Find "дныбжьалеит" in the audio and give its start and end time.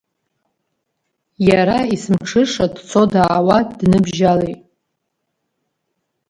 3.77-4.61